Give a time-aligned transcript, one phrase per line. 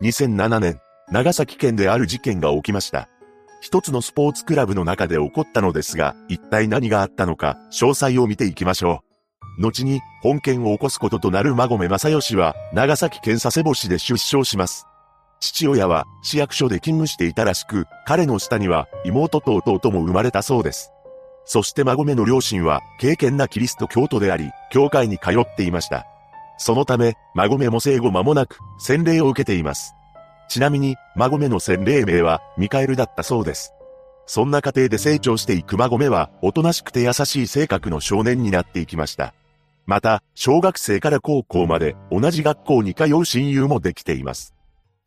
[0.00, 0.80] 2007年、
[1.10, 3.08] 長崎県である事件が起きました。
[3.60, 9.02] 一つのスポーツクラブの中で起こったのですが、一体何があったのか、詳細を見ていきましょ
[9.58, 9.62] う。
[9.62, 14.86] 後に、本件を起こすこととなる馬込正義は、長崎県佐世保市で出生します。
[15.40, 20.92] 父親は、市役所で勤務していたらしく、彼の下には、妹と弟も生まれたそうです。
[21.44, 26.06] そして馬込の両親は、敬虔なキリスト教徒であり、教会に通っていました。
[26.58, 29.94] そのため、馬込も生後間もなく、洗礼を受けています。
[30.48, 33.72] ちなみに、馬込の洗礼名は、ミカエルだったそうです。
[34.26, 39.34] そんな過程で成長していく馬込は、おとなしくて優しい性格の少年になっていきました。
[39.86, 44.54] また、小学生から高校まで同じ学校に通う親友もできています。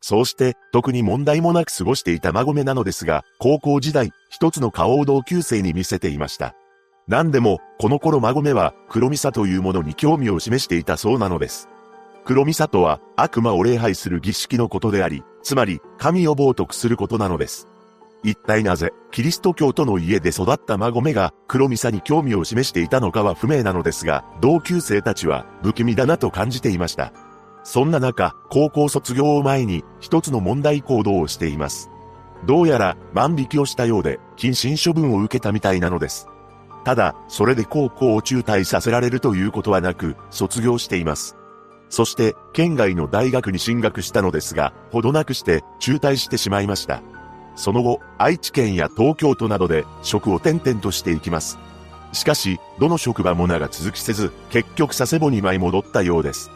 [0.00, 6.56] そうして、特に問題もなく過ごしていた馬込なのですが、高校時代、一つの顔を同級生に見せていました。
[7.08, 11.68] 何でも、この頃馬込は黒ミサというものに興味を示していたそうなのです。
[12.24, 17.68] 黒ミサとは悪魔を礼拝する儀式のことであり、つまり神を冒涜することなのです。
[18.22, 27.12] 一体なぜ、キリスト教徒の家で育った馬込が黒ミサに興味を示していたのかは不明なのですが、同級生たちは不気味だなと感じていました。
[27.64, 31.90] そんな中、高校卒業を前に一つの問題行動をしています。
[32.46, 36.28] どうやら万引きをしたようで、謹慎処分を受けたみたいなのです。
[36.84, 41.36] ただ、それで高校を中退させられるということはなく、卒業しています。
[41.88, 47.02] そして、県外の大学に進学したのですが、ほどなくして中退してしまいました。
[47.54, 51.58] その後、愛知県や東京都などで職を転々としていきます。
[52.12, 56.50] しかし、どの職場も名が続きせず、結局佐世保に舞い戻ったようです。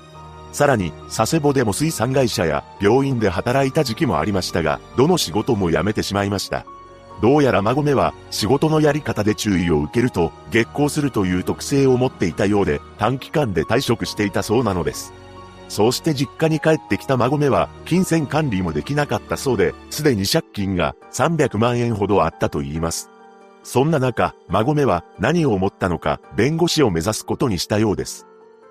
[0.53, 6.65] さらに、佐世保でも水産会社や病院で働いた時期もありましたが、どの仕事も辞めてしまいました。
[7.23, 15.13] どうやら馬込は仕事のやり方で注意を受けると月光するという特性を持っていたようで短期間で退職していたそうなのです。
[15.69, 23.11] そうして実家に帰ってきた馬込は金銭管理もできなかったそうで、すでに借金が300万円ほどあったと言います。
[23.63, 28.27] そんな中、馬込は何を思ったのか弁護士を目指すことにしたようです。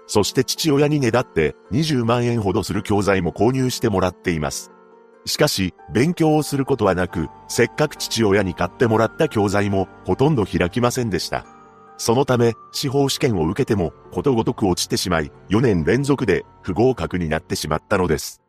[0.07, 4.71] そして父親にねだって20万円ほどする教材も購入してもらっています。
[5.25, 11.45] しかし、勉強をすることはなく、せっかく父親に買ってもらった教材もほとんど開きませんでした。
[11.97, 18.41] そのため、司法試験を受けても、ことごとく落ちてしまい、4年連続で不合格になってしまったのです。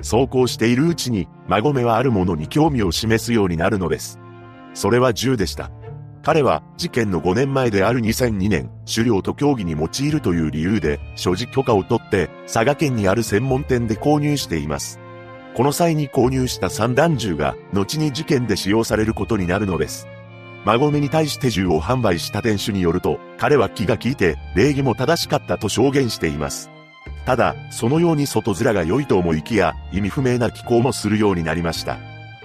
[0.00, 4.18] そうこうしているうちに、孫目はあるものに興味を示すようになるのです。
[4.72, 5.70] それは銃でした。
[6.22, 15.01] 彼は事件の5年前である2002年、狩猟と競技に用いるという理由で、所持許可を取って、佐賀県にある専門店で購入しています。
[15.54, 20.08] この際に購入した散弾銃が、後に事件で使用されることになるのです。
[20.64, 26.70] 孫目に対して銃を販売した店主によると、彼は気が利いて、礼儀も正しかったと証言しています。
[27.26, 31.98] ただ、そのように外面が良いと思いきや、意味不明な気候もするようになりました。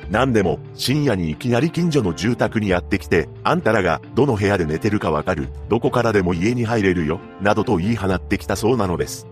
[0.09, 9.28] 何でも、深夜にいきなり近所の住宅にやってきて、あんたらがどの部屋で寝てるかわかる、どこからでも家に入れるよ、などと言い放ってきたそうなのです。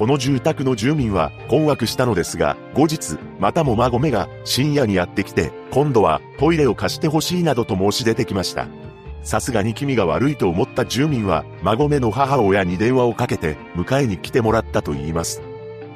[0.00, 8.66] この住宅の住民は困惑したのですが、後日、またも孫目が深夜にやってきて、今度はトイレを貸してほしいなどと申し出てきました。
[9.24, 15.42] さすがに気味が悪いと思った住民は、孫目の母親に電話をかけて、迎えに来てもらったと言います。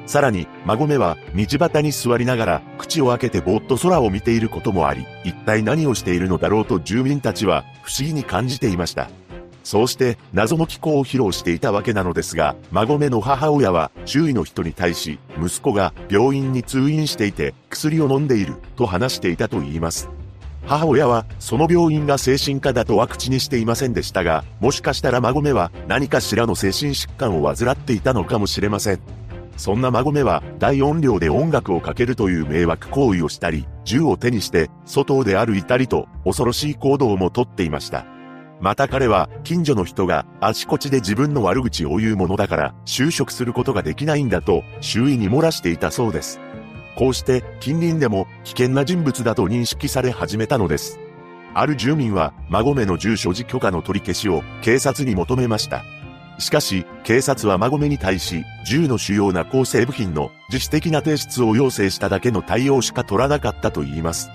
[0.05, 9.09] さらに、孫目は、道端に座りながら、口を開けてぼーっと空を見ていることもあり、一体何をしているのだろうと住民たちは、不思議に感じていました。
[9.65, 20.07] そうして謎の気候を披露していたわけなのですが、孫目の母親は周囲の人に対し、息子が病院に通院していて薬を飲んでいると話していたと言います。
[20.67, 28.99] 母親はその病院が精神科だとは口にしていませんでしたが、もしかしたら孫目は何かしらの精神疾患を患っていたのかもしれません。
[29.57, 38.05] そんな孫目は大音量で音楽をかけるという迷惑行為をしたり、銃を手にして外で歩いたりと恐ろしい行動もとっていました。
[38.61, 46.39] また彼は、近所の人があちこちで自分の悪口を言うものだから、就職することができないんだと、周囲に漏らしていたそうです。
[46.95, 50.99] こうして、近隣でも危険な人物だと認識され始めたのです。
[51.53, 55.83] ある住民は、孫目の住所持許可の取り消しを警察に求めました。
[56.39, 64.29] しかし、警察は孫目に対し、銃の主要な構成部品の自主的な提出を要請しただけの対応しか取らなかったと言います。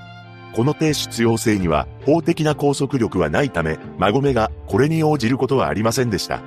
[0.54, 6.42] この提出要請には法的な拘束力はないため、孫目がこれに応じることはありませんでした。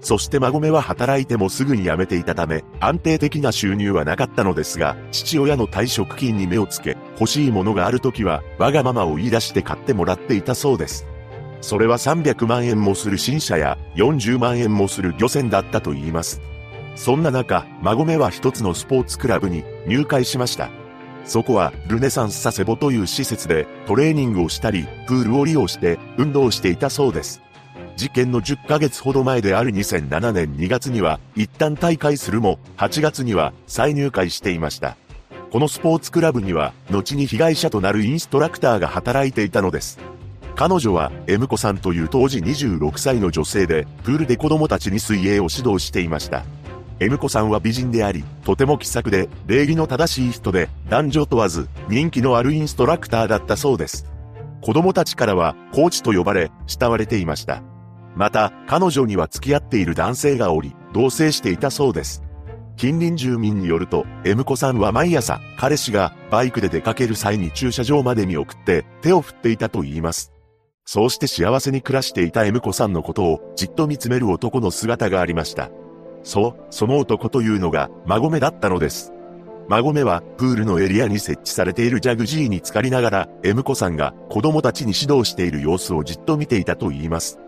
[0.00, 11.06] そして孫目は働いてもすぐに辞めていたため、安定的な収入はなかったのですが、父親の退職金に目をつけ、欲しいものがある時は、わがままを言い出して買ってもらっていたそうです。
[11.60, 16.40] それは300万円もする新車や40万円もする漁船だったと言います。
[16.94, 20.70] そんな中、孫目は一つのスポーツクラブに入会しました。
[21.26, 27.42] そこはルネサンス佐世保という施設でトレーニングをしたり、プールを利用して運動していたそうです。
[27.96, 34.96] 事件の10ヶ月ほど前である2007年2月には一旦退会するも8月には再入会していました。
[35.50, 39.98] このスポーツクラブには後に被害者となるインストラクターが働いていたのです。
[40.54, 46.44] 彼女は M 子さんという当時26歳の女性でプールで子供たちに水泳を指導していました。
[46.98, 54.06] M 子さんは美人であり、とても気さくで、礼儀の正しい人で、男女問わず、人気のあるインストラクターだったそうです。
[54.62, 57.62] 子供たちからは、コーチと呼ばれ、慕われていました。
[58.14, 62.22] また、彼女には付き合っている男性がおり、同棲していたそうです。
[62.78, 70.32] 近隣住民によると、M 子さんは毎朝、彼氏がバイクで出かける際に駐車場まで見送って手を振っていたと言います。
[70.84, 75.70] そうして幸せに暮らしていた M 子さんのことをじっと見つめる男の姿がありました。
[76.26, 79.12] そう、その男というのが、孫目だったのです。
[79.68, 87.38] 孫目は、プールのエリアに設置されているジャグジーに浸かりながら、M 子さんが子供たちに指導している様子をじっと見ていたと言います。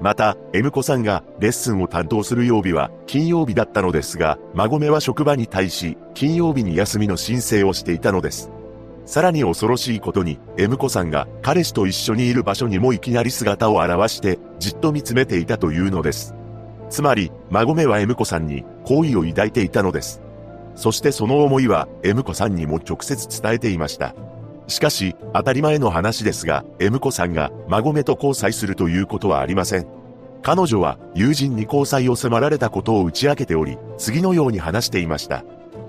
[0.00, 8.50] また、M 子さんがレッスンを担当する曜日は金曜日だったのですが、孫目は職場に対し、金曜日に休みの申請をしていたのです。
[9.04, 16.34] さらに恐ろしいことに、M 子さんが彼氏と一緒にいる場所にもいきなり姿を現して、じっと見つめていたというのです。
[16.92, 20.20] つまり、孫目は M 子さんに好意を抱いていたのです。
[20.74, 24.14] そしてその思いは M 子さんにも直接伝えていました。
[24.66, 29.86] しかし、当たり前の話ですが、M 子さんが孫目と交際するということはありません。
[30.42, 35.44] 彼女は友人に交際を迫られたことを打ち明けており、次のように話していました。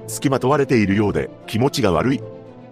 [0.07, 2.23] 付きまとわれているようで気持ちが悪い。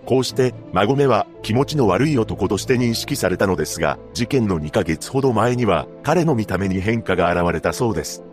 [0.06, 8.24] こうして、孫目は気持ちの悪い男として認識されたのですが、事件の2ヶ月ほど前には、彼の見た目に変化が現れたそうです。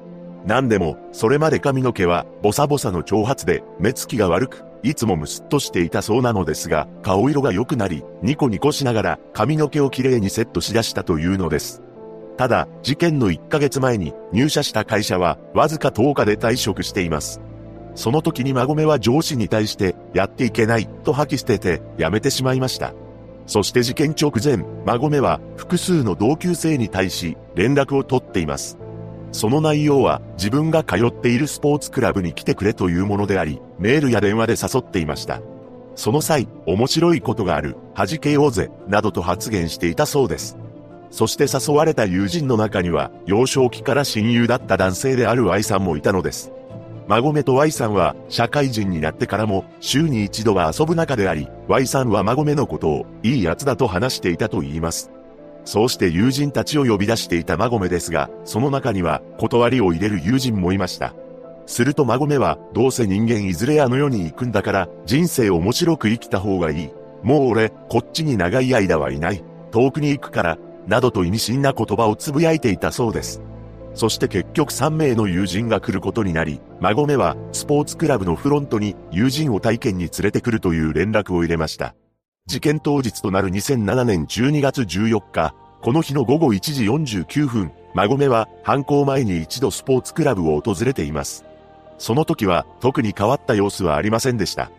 [0.47, 11.83] 何でも、それまで髪の毛は、ボサボサの長髪で、目つきが悪く、いつもムスッとしていたそうなのですが、顔色が良くなり、ニコニコしながら、髪の毛をきれいにセットしだしたというのです。
[12.37, 17.41] ただ、事件の1ヶ月前に入社した会社は、わずか10日で退職しています。
[17.95, 22.95] その時に孫目は上司に対してやっていけないと吐き捨てて辞めてしまいました。
[23.47, 28.79] そして事件直前、孫目は複数の同級生に対し連絡を取っています。
[29.33, 35.41] その内容は自分が通っているスポーツクラブに来てくれというものであり、メールや電話で誘っていました。
[35.97, 40.57] その際、面白いことがある、弾けようぜ、などと発言していたそうです。
[41.11, 46.53] そして誘われた友人の中には、幼少期から親友だった男性である Y さんもいたのです。
[47.09, 55.11] 孫目と Y さんは社会人になってからも週に一度は遊ぶ仲であり、Y さんは孫目のことをいい奴だと話していたと言います。
[55.65, 61.15] そうして友人たちを呼び出していた孫目ですが、その中には断りを入れる友人もいました。
[61.67, 66.91] すると孫目は、どうせ人間いずれあの世に行くんだから、人生面白く生きた方がいい。
[67.23, 69.45] もう俺、こっちに長い間はいない。
[69.71, 73.43] 遠くに行くから、などと意味深な言葉をつぶやいていたそうです。
[73.95, 81.95] そして結局3名の友人が来ることになり、孫目はスポーツクラブのフロントに友人を体験に連れてくるという連絡を入れました。
[82.47, 91.45] 事件当日となる2007年12月14日、この日の午後1時49分、孫目は犯行前に一度スポーツクラブを訪れています。
[91.99, 94.71] その時は特に変わった様子はありませんでした。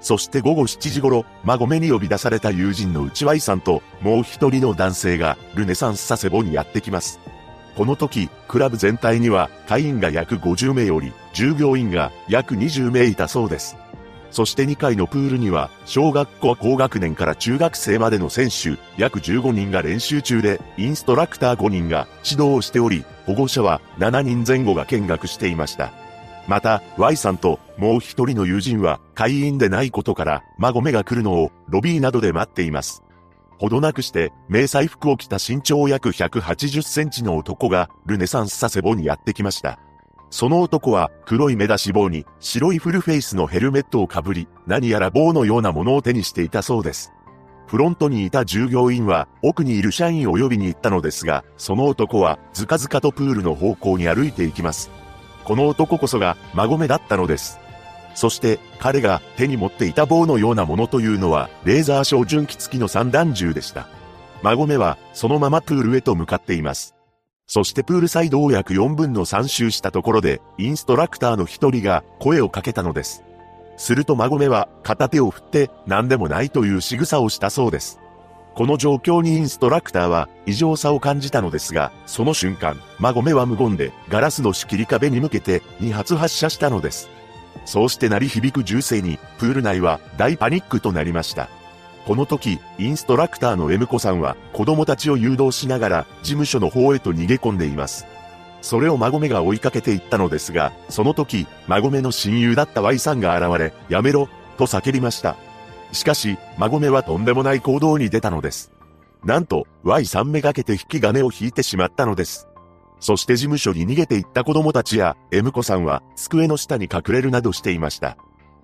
[0.00, 7.18] そして午後7時頃、孫目に呼び出された友人の内輪井さんともう一人の男性がルネサンス佐世保にやってきます。
[7.76, 13.76] この時、クラブ全体には会員が約50名より、従業員が約20名いたそうです。
[14.30, 25.92] そして2階のプールには、小学校高学年から中学生までの選手、約15人が練習中で、インストラクター5人が指導をしており、保護者は7人前後が見学していました。
[26.48, 33.02] また、Y さんともう一人の友人は会員でないことから、孫目が来るのをロビーなどで待っています。
[33.58, 39.78] ほどなくして、迷彩服を着た身長約180センチの男が、ルネサンス佐世保にやってきました。
[40.30, 47.12] その男は、黒い目出し帽に、白いフルフェイスのヘルメットをかぶり、何やら棒のようなものを手にしていたそうです。
[47.66, 54.90] フロントにいた従業員は、奥にいる社員を呼びに行ったのですが、その男は、ずかずかとプールの方向に歩いていきます。
[55.44, 57.58] この男こそが、孫目だったのです。
[58.16, 63.88] そして彼が手に持っていた棒のようなものというのはレーザー照準器付きの散弾銃でした。
[64.42, 66.96] 孫目はそのままプールへと向かっています。
[67.46, 73.22] そしてプールサイドを約4分の3周したところでインストラクターの一人が声をかけたのです。
[73.76, 78.00] すると孫目は片手を振って何でもないという仕草をしたそうです。
[78.54, 87.15] この状況にインストラクターは異常さを感じたのですが、その瞬間、孫目は無言でガラスの仕切り壁に向けて2発発射したのです。
[87.64, 91.48] そうして鳴り響く銃声に、プール内は大パニックとなりました。
[92.06, 98.06] この時、インストラクターの M 子さんは子供たちを誘導しながら事務所の方へと逃げ込んでいます。
[98.62, 105.36] それを孫目が追いかけていったのですが、その時、孫目の親友だった Y さんが現れ、やめろ、と叫びました。
[105.92, 108.72] しかし、孫目はとんでもない行動に出たのです。
[109.24, 112.48] なんと、Y さんめがけて引き金を引いてしまったのです。
[112.98, 118.16] そして事務所に逃げていった子供たちや、M 子さんは机の下に隠れるなどしていました。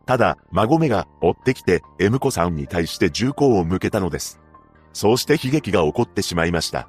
[0.06, 4.40] ただ、孫目が追ってきて、M 子さんに対して銃口を向けたのです。
[4.92, 6.88] そうして悲劇が起こってしまいました。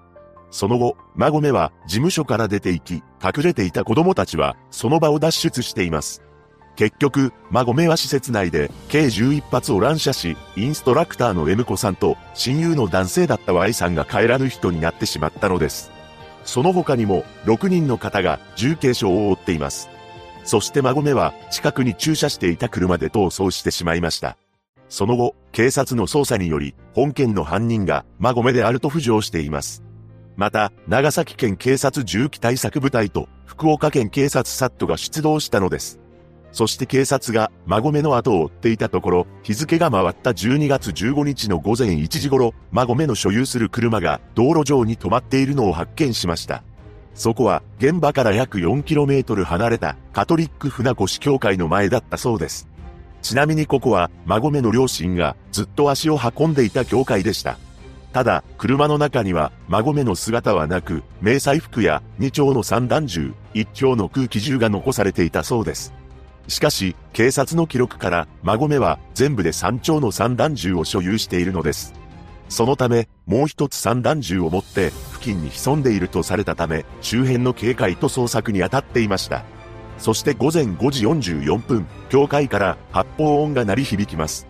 [0.51, 6.21] その後、孫目は事務所から出て行き、隠れていた子供たちはその場を脱出しています。
[6.75, 15.92] 結局、孫目は施設内で計11発を乱射し、インストラクターの M 子さんと親友の男性だった Y さんが帰らぬ人になってしまったのです。
[16.45, 19.89] その他にも6人の方が重軽傷を負っています。
[20.43, 24.37] そして孫目は近くに駐車していた車で逃走してしまいました。
[24.89, 29.83] その後、警察の捜査により、本件の犯人が孫目であると浮上しています。
[30.35, 35.99] また、長崎県警察銃器対策部隊と福岡県警察サットが出動したのです。
[36.53, 46.63] そして警察が孫目の後を追っていたところ、日付が回った12月15日の午前1時頃、孫目の所有する車が道路上に止まっているのを発見しました。
[47.15, 52.67] そこは現場から約 4km 離れたカトリック船越教会の前だったそうです。
[53.23, 57.57] ちなみにここは孫目の両親がずっと足を運んでいた教会でした。
[58.11, 65.95] ただ、車の中には孫目の姿はなく、迷彩服や2丁の散弾銃、1丁の空気銃が残されていたそうです。
[66.47, 71.93] しかし、警察の記録から孫目は全部で3丁の散弾銃を所有しているのです。
[72.49, 79.43] そのため、もう一つ散弾銃を持って付近に潜んでいるとされたため、周辺の警戒と捜索に当たっていました。
[79.97, 84.47] そして午前5時44分、教会から発砲音が鳴り響きます。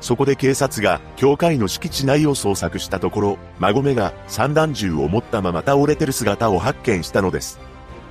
[0.00, 7.60] そこで警察が教会の敷地内を捜索したところ、孫目が散弾銃を持ったまま倒れてる姿を発見したのです。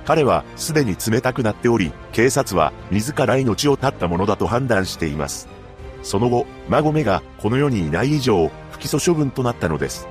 [0.04, 5.48] 彼はすでに冷たくなっており、警察は自ら命を絶ったものだと判断しています。
[6.02, 10.08] その後、孫目がこの世にいない以上、不起訴処分となったのです。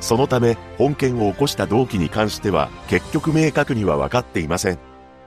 [0.00, 4.78] そのため、本件を起こした動機に関しては、結局明確には分かっていません。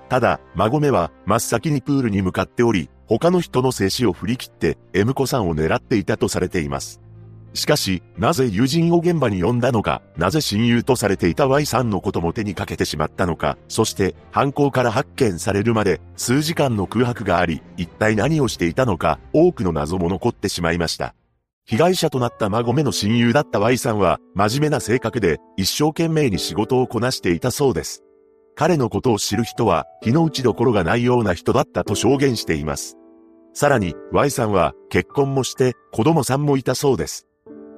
[0.09, 7.02] ただ、孫目は真っ先にプールに向かっており、他の人の静止を振り切って、M 子さんを狙っていたとされています。
[7.53, 21.13] しかし、なぜ友人を現場に呼んだのか、なぜ親友とされていた Y さんのことも手にかけてしまったのか、そして犯行から発見されるまで数時間の空白があり、一体何をしていたのか、多くの謎も残ってしまいました。
[21.65, 28.03] 被害者となった孫目の親友だった Y さんは、真面目な性格で、一生懸命に仕事をこなしていたそうです。
[28.55, 32.97] 彼のことを知る人は、日の打ちどころがないような人だったと証言しています。
[33.53, 37.27] さらに、Y さんは、結婚もして、子供さんもいたそうです。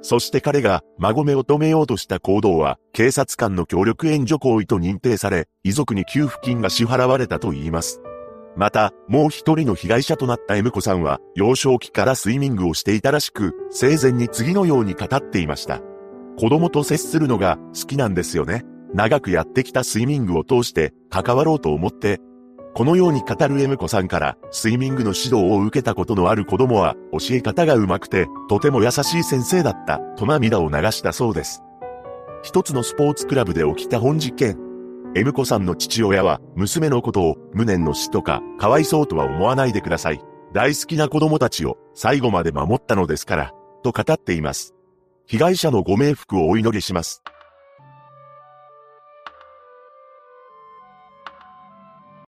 [0.07, 8.03] そして彼が、孫目を止めようとした行動は、警察官の協力援助行為と認定され、遺族に給付金が支払われたと言います。
[8.55, 15.81] また、もう一人の被害者となった M 子さんは、幼少期からスイミングをしていたらしく、生前に次のように語っていました。
[16.37, 18.63] 子供と接するのが好きなんですよね。
[18.93, 22.21] 長くやってきたスイミングを通して関わろうと思って、
[22.75, 31.63] このように語る M 子さんからスイミングの指導を受けたことのある子供は教え方が上手くてとても優しい先生だったと涙を流したそうです。
[32.43, 34.59] 一つのスポーツクラブで起きた本事件。
[35.15, 40.21] M 子さんの父親は、娘のことを無念の死とか、かわいそうとは思わないでください。
[40.53, 43.53] 大好きな子供たちを最後まで守ったのですから、
[43.83, 44.75] と語っています。
[45.25, 47.23] 被害者のご冥福をお祈りします。